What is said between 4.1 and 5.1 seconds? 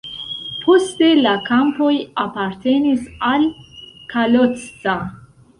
Kalocsa.